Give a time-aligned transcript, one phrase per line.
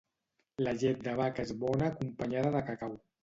[0.67, 2.97] La llet de vaca és bona acompanyada de cacau.